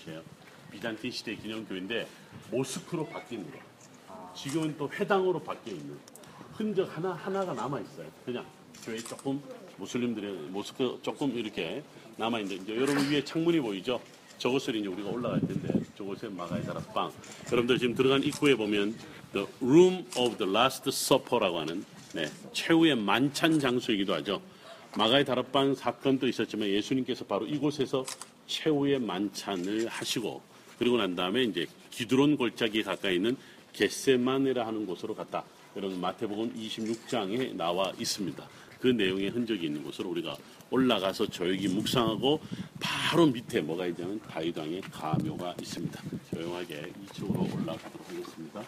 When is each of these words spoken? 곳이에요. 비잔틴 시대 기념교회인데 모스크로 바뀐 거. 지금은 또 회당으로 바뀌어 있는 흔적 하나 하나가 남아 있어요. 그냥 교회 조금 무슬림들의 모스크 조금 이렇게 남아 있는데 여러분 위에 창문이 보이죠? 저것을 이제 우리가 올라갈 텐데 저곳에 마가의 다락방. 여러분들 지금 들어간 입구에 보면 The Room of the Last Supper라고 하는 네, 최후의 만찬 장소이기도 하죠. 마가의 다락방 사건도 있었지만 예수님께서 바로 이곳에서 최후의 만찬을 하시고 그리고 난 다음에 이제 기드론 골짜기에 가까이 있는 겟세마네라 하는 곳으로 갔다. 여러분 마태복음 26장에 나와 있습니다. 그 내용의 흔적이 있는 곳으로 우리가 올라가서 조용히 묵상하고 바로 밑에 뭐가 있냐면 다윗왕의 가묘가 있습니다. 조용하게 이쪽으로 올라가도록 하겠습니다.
곳이에요. 0.00 0.22
비잔틴 0.70 1.10
시대 1.10 1.34
기념교회인데 1.34 2.06
모스크로 2.50 3.06
바뀐 3.06 3.44
거. 3.50 3.58
지금은 4.34 4.76
또 4.78 4.90
회당으로 4.90 5.40
바뀌어 5.40 5.74
있는 5.74 5.98
흔적 6.54 6.96
하나 6.96 7.12
하나가 7.12 7.52
남아 7.52 7.80
있어요. 7.80 8.06
그냥 8.24 8.44
교회 8.84 8.98
조금 8.98 9.42
무슬림들의 9.76 10.32
모스크 10.50 10.98
조금 11.02 11.36
이렇게 11.36 11.82
남아 12.16 12.40
있는데 12.40 12.76
여러분 12.76 13.10
위에 13.10 13.24
창문이 13.24 13.60
보이죠? 13.60 14.00
저것을 14.38 14.76
이제 14.76 14.88
우리가 14.88 15.10
올라갈 15.10 15.40
텐데 15.40 15.68
저곳에 15.96 16.28
마가의 16.28 16.64
다락방. 16.64 17.12
여러분들 17.46 17.78
지금 17.78 17.94
들어간 17.94 18.22
입구에 18.22 18.54
보면 18.54 18.96
The 19.32 19.46
Room 19.60 20.06
of 20.16 20.38
the 20.38 20.50
Last 20.50 20.88
Supper라고 20.88 21.60
하는 21.60 21.84
네, 22.14 22.26
최후의 22.52 22.96
만찬 22.96 23.58
장소이기도 23.58 24.14
하죠. 24.14 24.40
마가의 24.96 25.24
다락방 25.24 25.74
사건도 25.74 26.26
있었지만 26.28 26.68
예수님께서 26.68 27.24
바로 27.24 27.46
이곳에서 27.46 28.04
최후의 28.46 28.98
만찬을 28.98 29.86
하시고 29.86 30.42
그리고 30.78 30.96
난 30.96 31.14
다음에 31.14 31.44
이제 31.44 31.66
기드론 31.90 32.36
골짜기에 32.36 32.82
가까이 32.82 33.16
있는 33.16 33.36
겟세마네라 33.72 34.66
하는 34.66 34.86
곳으로 34.86 35.14
갔다. 35.14 35.44
여러분 35.76 36.00
마태복음 36.00 36.54
26장에 36.54 37.54
나와 37.54 37.92
있습니다. 37.98 38.48
그 38.80 38.88
내용의 38.88 39.28
흔적이 39.28 39.66
있는 39.66 39.84
곳으로 39.84 40.10
우리가 40.10 40.36
올라가서 40.70 41.26
조용히 41.26 41.68
묵상하고 41.68 42.40
바로 42.80 43.26
밑에 43.26 43.60
뭐가 43.60 43.86
있냐면 43.86 44.20
다윗왕의 44.22 44.80
가묘가 44.90 45.54
있습니다. 45.60 46.02
조용하게 46.34 46.92
이쪽으로 47.04 47.42
올라가도록 47.42 48.08
하겠습니다. 48.08 48.64